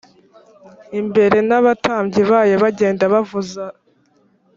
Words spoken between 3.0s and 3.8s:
bavuza